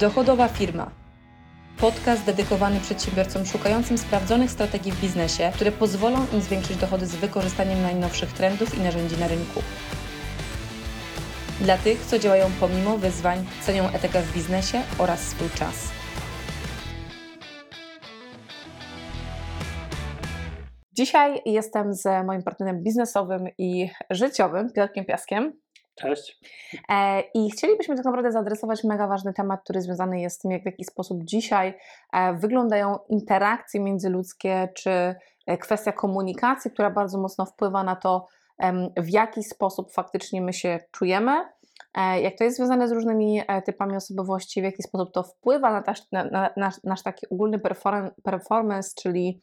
[0.00, 0.90] Dochodowa firma.
[1.80, 7.82] Podcast dedykowany przedsiębiorcom szukającym sprawdzonych strategii w biznesie, które pozwolą im zwiększyć dochody z wykorzystaniem
[7.82, 9.62] najnowszych trendów i narzędzi na rynku.
[11.60, 15.88] Dla tych, co działają pomimo wyzwań, cenią etykę w biznesie oraz swój czas.
[20.92, 25.65] Dzisiaj jestem z moim partnerem biznesowym i życiowym, Piotrkiem Piaskiem.
[25.96, 26.40] Cześć.
[26.88, 30.62] E, I chcielibyśmy tak naprawdę zaadresować mega ważny temat, który związany jest z tym, jak
[30.62, 31.74] w jaki sposób dzisiaj
[32.12, 34.90] e, wyglądają interakcje międzyludzkie, czy
[35.46, 38.26] e, kwestia komunikacji, która bardzo mocno wpływa na to,
[38.96, 41.32] w jaki sposób faktycznie my się czujemy,
[42.22, 46.00] jak to jest związane z różnymi typami osobowości, w jaki sposób to wpływa na, nasz,
[46.12, 47.60] na nasz, nasz taki ogólny
[48.22, 49.42] performance, czyli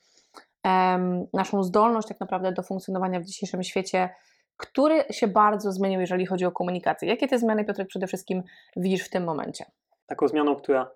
[1.33, 4.09] naszą zdolność tak naprawdę do funkcjonowania w dzisiejszym świecie
[4.57, 7.09] który się bardzo zmienił, jeżeli chodzi o komunikację.
[7.09, 8.43] Jakie te zmiany, Piotrek, przede wszystkim
[8.75, 9.65] widzisz w tym momencie?
[10.07, 10.91] Taką zmianą, która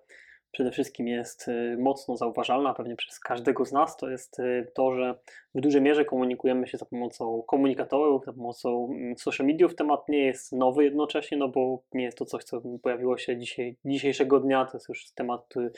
[0.52, 4.92] przede wszystkim jest y, mocno zauważalna pewnie przez każdego z nas, to jest y, to,
[4.92, 5.14] że
[5.54, 9.74] w dużej mierze komunikujemy się za pomocą komunikatorów, za pomocą mm, social mediów.
[9.74, 13.76] Temat nie jest nowy jednocześnie, no bo nie jest to coś, co pojawiło się dzisiaj,
[13.84, 15.70] dzisiejszego dnia, to jest już temat, który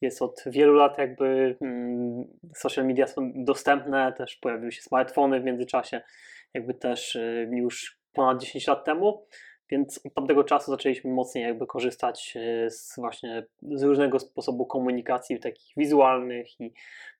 [0.00, 5.44] jest od wielu lat jakby mm, social media są dostępne, też pojawiły się smartfony w
[5.44, 6.00] międzyczasie,
[6.56, 9.26] jakby też y, już ponad 10 lat temu.
[9.70, 15.40] Więc od tamtego czasu zaczęliśmy mocniej jakby korzystać y, z właśnie z różnego sposobu komunikacji
[15.40, 16.72] takich wizualnych i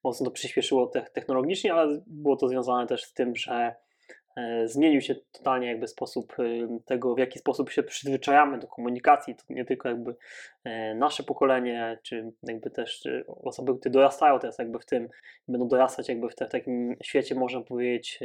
[0.04, 3.74] mocno to przyspieszyło te, technologicznie, ale było to związane też z tym, że
[4.64, 9.34] zmienił się totalnie jakby sposób y, tego, w jaki sposób się przyzwyczajamy do komunikacji.
[9.34, 10.16] To nie tylko jakby
[10.64, 15.08] e, nasze pokolenie, czy jakby też osoby, które dorastają teraz jakby w tym,
[15.48, 18.20] będą dorastać jakby w, te, w takim świecie, można powiedzieć,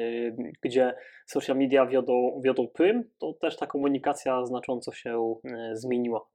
[0.61, 0.93] gdzie
[1.25, 6.27] social media wiodą, wiodą prym, to też ta komunikacja znacząco się e, zmieniła.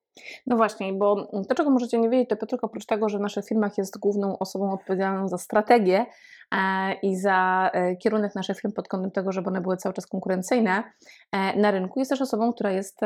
[0.47, 3.47] No właśnie, bo to, czego możecie nie wiedzieć, to tylko oprócz tego, że w naszych
[3.47, 6.07] firmach jest główną osobą odpowiedzialną za strategię e,
[7.03, 10.83] i za e, kierunek naszych firm pod kątem tego, żeby one były cały czas konkurencyjne
[11.33, 13.01] e, na rynku, jest też osobą, która jest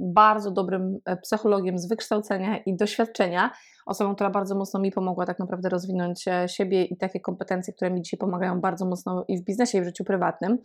[0.00, 3.50] bardzo dobrym psychologiem z wykształcenia i doświadczenia,
[3.86, 8.02] osobą, która bardzo mocno mi pomogła tak naprawdę rozwinąć siebie i takie kompetencje, które mi
[8.02, 10.58] dzisiaj pomagają bardzo mocno i w biznesie, i w życiu prywatnym.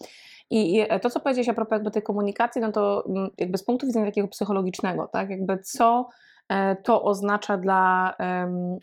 [0.49, 3.87] I to, co powiedziałeś a propos jakby tej komunikacji, no to mm, jakby z punktu
[3.87, 6.09] widzenia takiego psychologicznego, tak, jakby co
[6.49, 8.15] e, to oznacza dla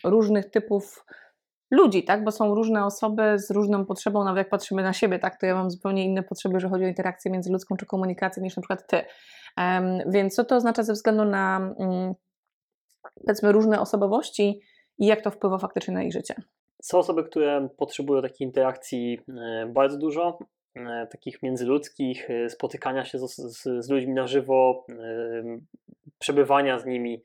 [0.04, 1.04] różnych typów
[1.70, 2.24] ludzi, tak?
[2.24, 5.40] Bo są różne osoby z różną potrzebą, nawet jak patrzymy na siebie, tak?
[5.40, 8.62] To ja mam zupełnie inne potrzeby, jeżeli chodzi o interakcję międzyludzką czy komunikację, niż na
[8.62, 9.02] przykład ty.
[10.06, 12.14] Więc co to oznacza ze względu na mm,
[13.26, 14.60] powiedzmy różne osobowości
[14.98, 16.34] i jak to wpływa faktycznie na ich życie?
[16.82, 20.38] Są osoby, które potrzebują takiej interakcji e, bardzo dużo,
[20.86, 24.86] E, takich międzyludzkich, e, spotykania się z, z, z ludźmi na żywo,
[26.18, 27.22] przebywania z nimi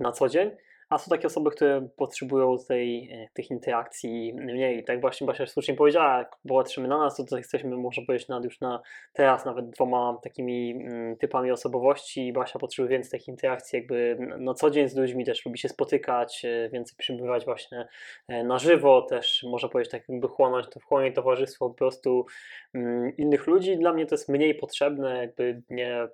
[0.00, 0.50] na co dzień
[0.92, 4.84] a są takie osoby, które potrzebują tej, e, tych interakcji mniej.
[4.84, 8.44] Tak właśnie Basia słusznie powiedziała, jak patrzymy na nas, to tutaj jesteśmy, można powiedzieć, nad,
[8.44, 8.82] już na
[9.12, 12.32] teraz nawet dwoma takimi mm, typami osobowości.
[12.32, 16.44] Basia potrzebuje więcej takich interakcji jakby na co dzień z ludźmi, też lubi się spotykać,
[16.44, 17.88] e, więcej przybywać właśnie
[18.28, 22.26] e, na żywo, też można powiedzieć tak jakby chłonąć to wchłonić towarzystwo po prostu
[22.74, 23.78] mm, innych ludzi.
[23.78, 26.08] Dla mnie to jest mniej potrzebne, jakby nie,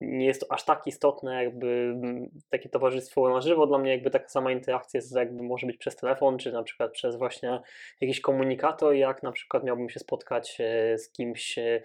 [0.00, 3.66] nie jest to aż tak istotne, jakby mm, takie towarzystwo na żywo.
[3.66, 6.92] Dla mnie jakby taka sama interakcja jest, jakby może być przez telefon, czy na przykład
[6.92, 7.60] przez właśnie
[8.00, 11.82] jakiś komunikator, jak na przykład miałbym się spotkać e, z kimś, e,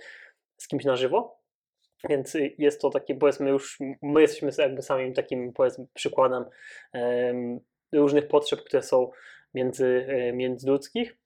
[0.57, 1.39] z kimś na żywo.
[2.09, 6.45] Więc jest to takie, powiedzmy, już my jesteśmy jakby samym takim, powiedzmy, przykładem
[7.91, 9.11] różnych potrzeb, które są
[9.53, 11.17] między, e, międzyludzkich.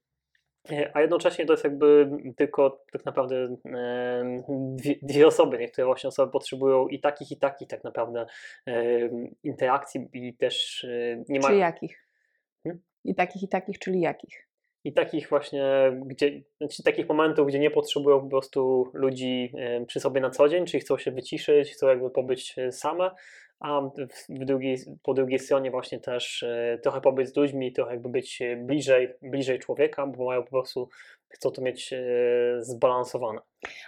[0.93, 3.55] A jednocześnie to jest jakby tylko tak naprawdę
[4.75, 5.57] dwie, dwie, osoby.
[5.57, 8.25] Niektóre właśnie osoby potrzebują i takich, i takich tak naprawdę
[9.43, 11.47] interakcji i też e, nie ma.
[11.47, 12.07] Czyli jakich?
[12.63, 12.81] Hmm?
[13.03, 14.47] I takich, i takich, czyli jakich?
[14.83, 15.63] I takich właśnie,
[16.05, 19.53] gdzie, znaczy takich momentów, gdzie nie potrzebują po prostu ludzi
[19.87, 23.11] przy sobie na co dzień, czyli chcą się wyciszyć, chcą jakby pobyć e, same,
[23.63, 23.81] a
[24.29, 28.41] w drugiej, po drugiej stronie właśnie też e, trochę pobyć z ludźmi, trochę jakby być
[28.57, 30.89] bliżej, bliżej człowieka, bo mają po prostu,
[31.29, 31.99] chcą to mieć e,
[32.59, 33.39] zbalansowane.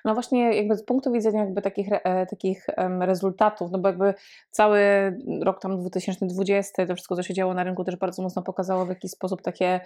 [0.05, 2.67] No właśnie jakby z punktu widzenia jakby takich, e, takich
[2.99, 4.13] rezultatów, no bo jakby
[4.49, 4.79] cały
[5.41, 8.89] rok tam 2020, to wszystko co się działo na rynku też bardzo mocno pokazało w
[8.89, 9.79] jaki sposób takie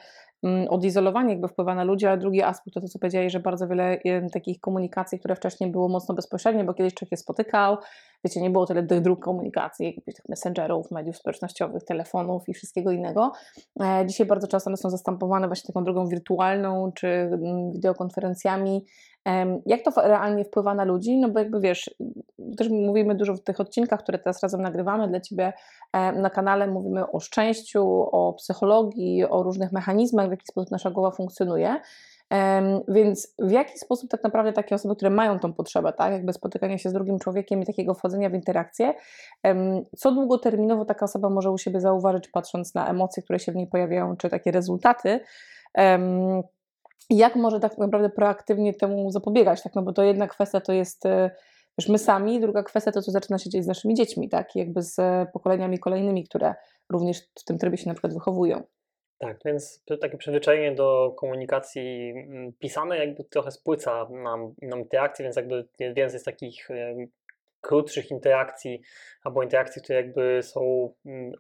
[0.44, 3.68] mm, odizolowanie jakby wpływa na ludzi, ale drugi aspekt to to co powiedziałeś, że bardzo
[3.68, 4.00] wiele
[4.34, 7.78] takich komunikacji, które wcześniej było mocno bezpośrednie, bo kiedyś człowiek się spotykał,
[8.24, 13.32] wiecie, nie było tyle dróg komunikacji, tych messengerów, mediów społecznościowych, telefonów i wszystkiego innego.
[13.82, 18.86] E, dzisiaj bardzo często one są zastępowane właśnie taką drogą wirtualną, czy mm, wideokonferencjami.
[19.66, 21.18] Jak to realnie wpływa na ludzi?
[21.18, 21.96] No bo jakby wiesz,
[22.58, 25.54] też mówimy dużo w tych odcinkach, które teraz razem nagrywamy dla Ciebie
[25.94, 31.12] na kanale, mówimy o szczęściu, o psychologii, o różnych mechanizmach, w jaki sposób nasza głowa
[31.12, 31.82] funkcjonuje.
[32.88, 36.78] Więc w jaki sposób tak naprawdę takie osoby, które mają tą potrzebę, tak, jakby spotykania
[36.78, 38.94] się z drugim człowiekiem i takiego wchodzenia w interakcję,
[39.98, 43.68] co długoterminowo taka osoba może u siebie zauważyć, patrząc na emocje, które się w niej
[43.68, 45.20] pojawiają, czy takie rezultaty,
[47.10, 51.06] jak może tak naprawdę proaktywnie temu zapobiegać, tak, no bo to jedna kwestia to jest
[51.06, 51.32] e,
[51.78, 54.82] wiesz, my sami, druga kwestia to, co zaczyna się dziać z naszymi dziećmi, tak, jakby
[54.82, 54.98] z
[55.34, 56.56] pokoleniami kolejnymi, które
[56.90, 58.64] również w tym trybie się na przykład wychowują.
[59.20, 65.36] Tak, więc takie przyzwyczajenie do komunikacji mm, pisanej jakby trochę spłyca nam, nam interakcje, więc
[65.36, 66.70] jakby jest więcej z takich
[67.62, 68.82] krótszych interakcji
[69.24, 71.32] albo interakcji, które jakby są mm,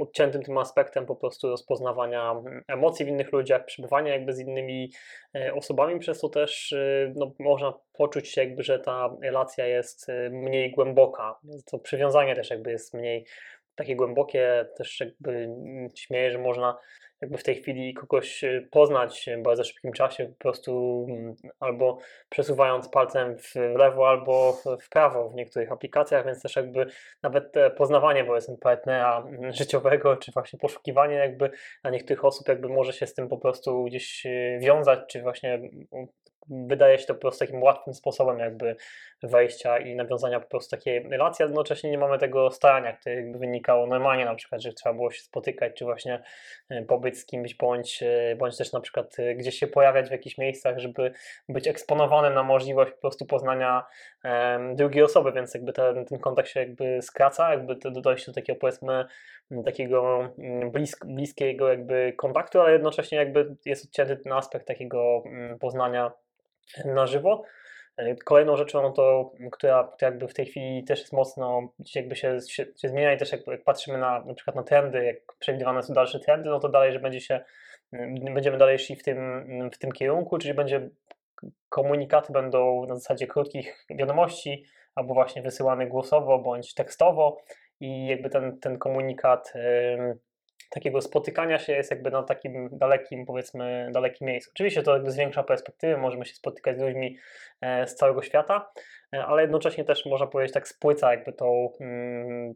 [0.00, 4.92] odciętym tym aspektem po prostu rozpoznawania mm, emocji w innych ludziach, przebywania jakby z innymi
[5.36, 10.08] e, osobami, przez to też e, no, można poczuć się jakby, że ta relacja jest
[10.08, 11.38] e, mniej głęboka,
[11.70, 13.26] to przywiązanie też jakby jest mniej
[13.74, 15.48] takie głębokie, też jakby
[15.94, 16.78] śmieję, że można
[17.22, 21.98] jakby w tej chwili kogoś y, poznać w bardzo szybkim czasie, po prostu mm, albo
[22.28, 26.86] przesuwając palcem w lewo, albo w prawo w niektórych aplikacjach, więc też jakby
[27.22, 31.50] nawet poznawanie powiedzmy partnera mm, życiowego, czy właśnie poszukiwanie jakby
[31.82, 35.54] dla niektórych osób jakby może się z tym po prostu gdzieś y, wiązać, czy właśnie
[35.54, 35.86] mm,
[36.48, 38.76] wydaje się to po prostu takim łatwym sposobem jakby
[39.22, 43.38] wejścia i nawiązania po prostu takiej relacji, a jednocześnie nie mamy tego starania, które jakby
[43.38, 46.22] wynikało normalnie na przykład, że trzeba było się spotykać, czy właśnie
[46.68, 50.12] e, pobyć z kimś, bądź, e, bądź też na przykład e, gdzieś się pojawiać w
[50.12, 51.12] jakichś miejscach, żeby
[51.48, 53.86] być eksponowanym na możliwość po prostu poznania
[54.74, 58.58] drugiej osoby, więc jakby ten, ten kontakt się jakby skraca, jakby to dojść do takiego
[58.60, 59.04] powiedzmy
[59.64, 60.28] takiego
[60.72, 65.22] blisk, bliskiego jakby kontaktu, ale jednocześnie jakby jest odcięty ten aspekt takiego
[65.60, 66.12] poznania
[66.84, 67.44] na żywo.
[67.96, 72.38] E, kolejną rzeczą, to, która, która jakby w tej chwili też jest mocno, jakby się,
[72.48, 75.82] się, się zmienia i też jak, jak, patrzymy na, na przykład na trendy, jak przewidywane
[75.82, 77.40] są dalsze trendy, no to dalej, że będzie się,
[78.34, 80.88] będziemy dalej szli w tym, w tym kierunku, czyli będzie
[81.68, 84.64] komunikaty będą na zasadzie krótkich wiadomości,
[84.94, 87.42] albo właśnie wysyłane głosowo, bądź tekstowo
[87.80, 90.18] i jakby ten, ten komunikat yy,
[90.72, 94.50] takiego spotykania się jest jakby na takim dalekim, powiedzmy, dalekim miejscu.
[94.54, 97.18] Oczywiście to jakby zwiększa perspektywy, możemy się spotykać z ludźmi
[97.60, 98.72] e, z całego świata,
[99.12, 102.54] ale jednocześnie też można powiedzieć tak spłyca jakby tą, mm,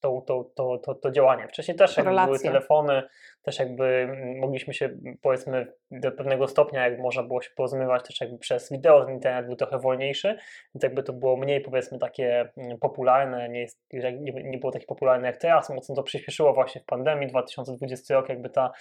[0.00, 1.48] tą, tą, to, to, to działanie.
[1.48, 3.02] Wcześniej też jakby były telefony,
[3.42, 4.08] też jakby
[4.40, 9.08] mogliśmy się powiedzmy do pewnego stopnia, jak można było się porozumiewać też jakby przez wideo,
[9.08, 10.28] internet był trochę wolniejszy,
[10.74, 14.86] więc jakby to było mniej powiedzmy takie mm, popularne, nie, jest, nie, nie było takie
[14.86, 18.72] popularne jak teraz, mocno to przyspieszyło właśnie w pandemii 2020 rok jakby ta,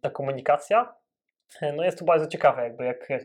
[0.00, 1.01] ta komunikacja.
[1.76, 3.24] No jest to bardzo ciekawe, jakby jak, jak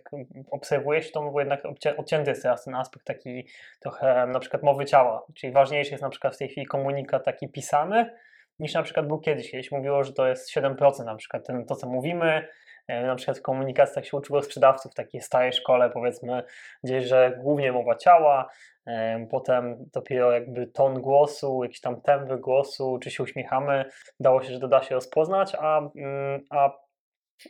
[1.14, 1.62] to, bo jednak
[1.98, 3.48] odcięty jest teraz ten aspekt taki
[3.80, 7.50] trochę na przykład mowy ciała, czyli ważniejszy jest na przykład w tej chwili komunikat taki
[7.50, 8.12] pisany,
[8.60, 9.52] niż na przykład był kiedyś.
[9.52, 12.48] Kiedyś mówiło, że to jest 7% na przykład ten, to, co mówimy,
[12.88, 16.44] e, na przykład w komunikacjach się uczyło sprzedawców w takiej starej szkole, powiedzmy,
[16.84, 18.50] gdzieś, że głównie mowa ciała,
[18.88, 23.86] e, potem dopiero jakby ton głosu, jakiś tam tembr głosu, czy się uśmiechamy,
[24.20, 26.72] dało się, że to da się rozpoznać, a, mm, a,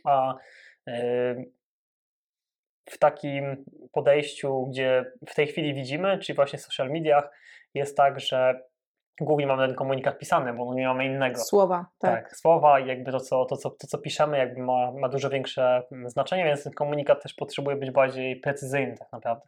[0.04, 0.34] a
[2.90, 7.30] w takim podejściu, gdzie w tej chwili widzimy, czyli właśnie w social mediach,
[7.74, 8.60] jest tak, że
[9.20, 11.40] głównie mamy ten komunikat pisany, bo nie mamy innego.
[11.40, 12.24] Słowa, tak.
[12.24, 12.36] tak.
[12.36, 15.82] słowa i jakby to co, to, co, to, co piszemy, jakby ma, ma dużo większe
[15.92, 19.46] mm, znaczenie, więc ten komunikat też potrzebuje być bardziej precyzyjny tak naprawdę.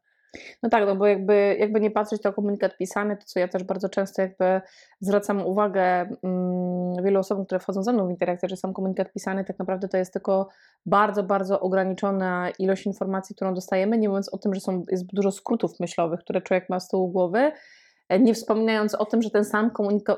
[0.63, 3.65] No tak, no bo jakby, jakby nie patrzeć to komunikat pisany, to co ja też
[3.65, 4.61] bardzo często jakby
[5.01, 5.83] zwracam uwagę
[6.23, 9.89] mm, wielu osobom, które wchodzą ze mną w interakcję, że sam komunikat pisany tak naprawdę
[9.89, 10.49] to jest tylko
[10.87, 15.31] bardzo, bardzo ograniczona ilość informacji, którą dostajemy, nie mówiąc o tym, że są, jest dużo
[15.31, 17.53] skrótów myślowych, które człowiek ma z tyłu głowy,
[18.11, 19.71] E, nie wspominając o tym, że ten sam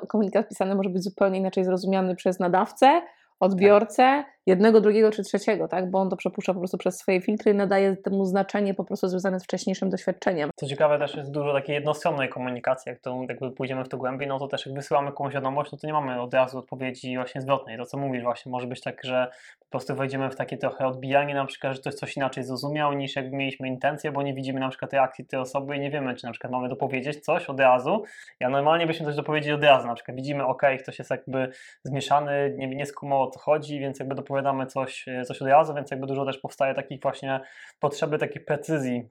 [0.08, 3.02] komunikat pisany może być zupełnie inaczej zrozumiany przez nadawcę,
[3.40, 5.90] odbiorcę, jednego, drugiego czy trzeciego, tak?
[5.90, 9.08] bo on to przepuszcza po prostu przez swoje filtry i nadaje temu znaczenie po prostu
[9.08, 10.50] związane z wcześniejszym doświadczeniem.
[10.56, 14.28] Co ciekawe też jest dużo takiej jednostronnej komunikacji, jak to jakby pójdziemy w to głębiej,
[14.28, 17.40] no to też jak wysyłamy komuś wiadomość, no to nie mamy od razu odpowiedzi właśnie
[17.40, 17.78] zwrotnej.
[17.78, 19.30] To co mówisz właśnie, może być tak, że
[19.60, 23.16] po prostu wejdziemy w takie trochę odbijanie na przykład, że ktoś coś inaczej zrozumiał niż
[23.16, 26.26] jakby mieliśmy intencję, bo nie widzimy na przykład reakcji tej osoby i nie wiemy, czy
[26.26, 28.04] na przykład mamy dopowiedzieć coś od razu.
[28.40, 31.48] Ja normalnie byśmy coś dopowiedzieć od razu, na przykład widzimy, ok, ktoś jest jakby
[31.84, 35.74] zmieszany, nie, nie skumał o co chodzi, więc jakby dopowiadamy coś E, coś od razu,
[35.74, 37.40] więc jakby dużo też powstaje takich właśnie
[37.80, 39.08] potrzeby takiej precyzji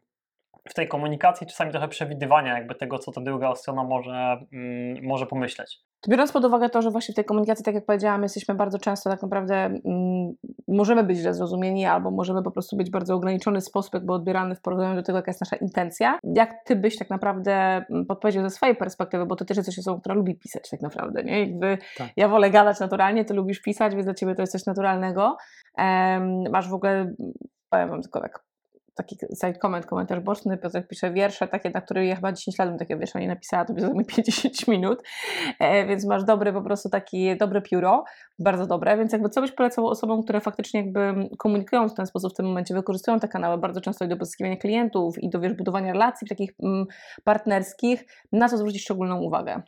[0.70, 5.26] w tej komunikacji, czasami trochę przewidywania jakby tego, co ta druga strona może, mm, może
[5.26, 5.80] pomyśleć.
[6.02, 8.80] To biorąc pod uwagę to, że właśnie w tej komunikacji, tak jak powiedziałam, jesteśmy bardzo
[8.80, 10.34] często tak naprawdę, mm,
[10.68, 14.62] możemy być źle zrozumieni albo możemy po prostu być bardzo ograniczony sposób jakby odbierany w
[14.62, 16.20] porównaniu do tego, jaka jest nasza intencja.
[16.36, 20.00] Jak ty byś tak naprawdę mm, podpowiedział ze swojej perspektywy, bo ty też jesteś osobą,
[20.00, 21.40] która lubi pisać tak naprawdę, nie?
[21.40, 22.10] Jakby Tak.
[22.18, 25.38] ja wolę gadać naturalnie, ty lubisz pisać, więc dla ciebie to jest coś naturalnego.
[25.78, 27.14] Em, masz w ogóle,
[27.70, 28.51] powiem wam tylko tak
[28.96, 32.70] taki side comment, komentarz boczny, Piotrek pisze wiersze, takie, na które ja chyba 10 lat
[32.70, 35.04] bym takie wiersze nie napisała, to by zajmie 50 minut,
[35.60, 38.04] e, więc masz dobry po prostu taki, dobre pióro,
[38.40, 42.34] bardzo dobre, więc jakby co byś polecał osobom, które faktycznie jakby komunikują w ten sposób
[42.34, 45.54] w tym momencie, wykorzystują te kanały bardzo często i do pozyskiwania klientów i do wiesz,
[45.54, 46.86] budowania relacji takich mm,
[47.24, 49.62] partnerskich, na co zwrócić szczególną uwagę?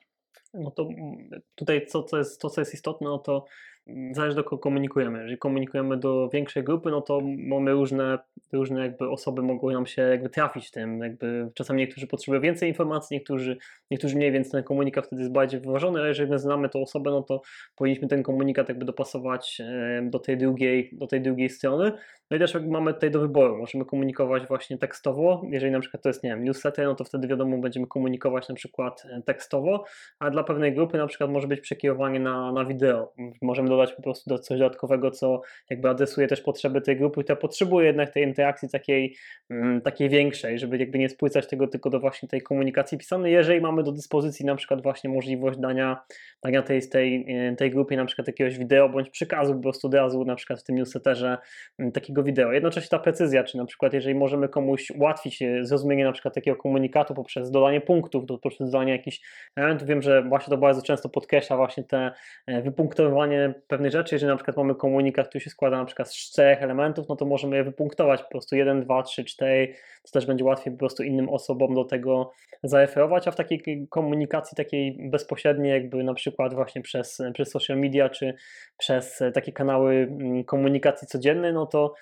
[0.54, 3.46] No to mm, tutaj co, co jest, to, co jest istotne, no to
[3.88, 5.20] mm, zależy do kogo komunikujemy.
[5.20, 8.20] Jeżeli komunikujemy do większej grupy, no to mamy różne,
[8.54, 11.00] różne jakby osoby mogą nam się jakby trafić tym.
[11.00, 13.58] Jakby czasami niektórzy potrzebują więcej informacji, niektórzy,
[13.92, 17.12] niektórzy mniej, więc ten komunikat wtedy jest bardziej wyważony, ale jeżeli my znamy tą osobę,
[17.12, 17.42] no to
[17.76, 19.62] powinniśmy ten komunikat jakby dopasować
[20.02, 21.92] do tej drugiej, do tej drugiej strony.
[22.34, 23.58] No i też mamy tutaj do wyboru.
[23.58, 25.42] Możemy komunikować właśnie tekstowo.
[25.50, 28.56] Jeżeli na przykład to jest, nie wiem, newsletter, no to wtedy wiadomo, będziemy komunikować na
[28.56, 29.84] przykład e, tekstowo,
[30.20, 33.14] a dla pewnej grupy na przykład może być przekierowanie na, na wideo.
[33.42, 37.36] Możemy dodać po prostu do coś dodatkowego, co jakby adresuje też potrzeby tej grupy, która
[37.36, 39.16] potrzebuje jednak tej interakcji takiej,
[39.50, 43.62] mm, takiej większej, żeby jakby nie spłycać tego tylko do właśnie tej komunikacji pisanej, jeżeli
[43.62, 46.02] mamy do dyspozycji na przykład właśnie możliwość dania,
[46.44, 49.94] dania tej, tej, e, tej grupie na przykład jakiegoś wideo, bądź przekazu po prostu od
[49.94, 51.38] razu na przykład w tym newsletterze
[51.80, 51.92] mm,
[52.24, 52.52] wideo.
[52.52, 56.58] Jednocześnie ta precyzja, czy na przykład jeżeli możemy komuś ułatwić e, zrozumienie na przykład takiego
[56.58, 59.22] komunikatu poprzez dodanie punktów, poprzez dodanie jakichś
[59.56, 62.12] elementów, wiem, że właśnie to bardzo często podkreśla właśnie te
[62.48, 66.16] e, wypunktowanie pewnych rzeczy, jeżeli na przykład mamy komunikat, który się składa na przykład z
[66.16, 68.24] czterech elementów, no to możemy je wypunktować.
[68.24, 71.84] Po prostu 1, 2, 3, 4, to też będzie łatwiej po prostu innym osobom do
[71.84, 72.32] tego
[72.64, 78.10] zareferować, a w takiej komunikacji takiej bezpośredniej, jakby na przykład właśnie przez, przez social media,
[78.10, 78.34] czy
[78.78, 81.94] przez e, takie kanały mm, komunikacji codziennej, no to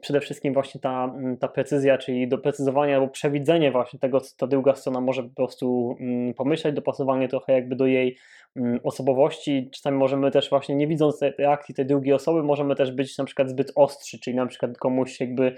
[0.00, 4.46] przede wszystkim właśnie ta, mm, ta precyzja, czyli doprecyzowanie albo przewidzenie właśnie tego, co ta
[4.46, 8.18] druga strona może po prostu mm, pomyśleć, dopasowanie trochę jakby do jej
[8.56, 9.70] mm, osobowości.
[9.72, 13.50] Czasami możemy też właśnie nie widząc reakcji tej drugiej osoby, możemy też być na przykład
[13.50, 15.56] zbyt ostrzy, czyli na przykład komuś jakby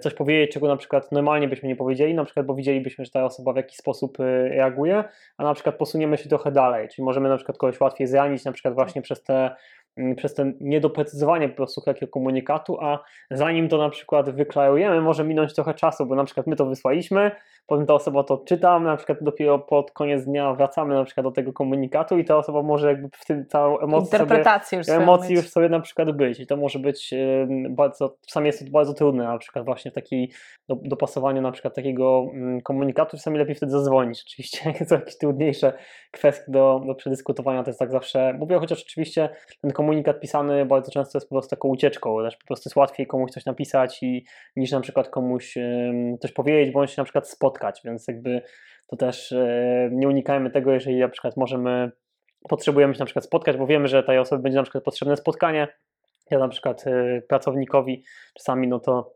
[0.00, 3.24] coś powiedzieć, czego na przykład normalnie byśmy nie powiedzieli, na przykład bo widzielibyśmy, że ta
[3.24, 5.04] osoba w jakiś sposób e, reaguje,
[5.36, 8.52] a na przykład posuniemy się trochę dalej, czyli możemy na przykład kogoś łatwiej zranić, na
[8.52, 9.50] przykład właśnie przez te
[10.16, 15.54] przez ten niedoprecyzowanie po prostu takiego komunikatu, a zanim to na przykład wyklarujemy, może minąć
[15.54, 17.30] trochę czasu, bo na przykład my to wysłaliśmy,
[17.66, 21.32] potem ta osoba to czyta, na przykład dopiero pod koniec dnia wracamy na przykład do
[21.32, 25.48] tego komunikatu i ta osoba może jakby w tym całą emocję sobie, już emocji już
[25.48, 27.14] sobie na przykład być i to może być
[27.70, 30.30] bardzo, czasami jest to bardzo trudne na przykład właśnie w takiej
[30.68, 35.72] do, dopasowaniu na przykład takiego mm, komunikatu, czasami lepiej wtedy zadzwonić oczywiście, są jakieś trudniejsze
[36.10, 39.28] kwestie do, do przedyskutowania, to jest tak zawsze mówię, chociaż oczywiście
[39.60, 43.06] ten komunikat pisany bardzo często jest po prostu taką ucieczką, też po prostu jest łatwiej
[43.06, 44.24] komuś coś napisać i
[44.56, 45.54] niż na przykład komuś
[46.20, 48.42] coś powiedzieć, bądź na przykład spotkać, więc jakby
[48.86, 51.90] to też e, nie unikajmy tego, jeżeli na przykład możemy
[52.48, 55.68] potrzebujemy się na przykład spotkać, bo wiemy, że tej osobie będzie na przykład potrzebne spotkanie.
[56.30, 59.14] Ja na przykład y, pracownikowi czasami no to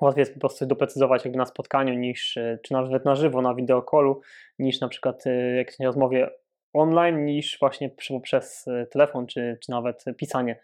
[0.00, 3.54] łatwiej jest po prostu doprecyzować jakby na spotkaniu niż, y, czy nawet na żywo, na
[3.54, 4.20] wideokolu,
[4.58, 5.24] niż na przykład
[5.56, 6.30] jak się rozmowie
[6.72, 10.60] online, niż właśnie poprzez telefon, czy, czy nawet pisanie.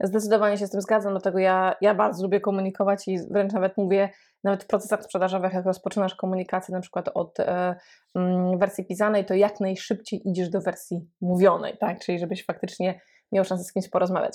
[0.00, 4.10] Zdecydowanie się z tym zgadzam, dlatego ja, ja bardzo lubię komunikować i wręcz nawet mówię,
[4.44, 7.74] nawet w procesach sprzedażowych, jak rozpoczynasz komunikację na przykład od e,
[8.14, 11.98] mm, wersji pisanej, to jak najszybciej idziesz do wersji mówionej, tak?
[11.98, 13.00] Czyli żebyś faktycznie
[13.32, 14.34] miał szansę z kimś porozmawiać.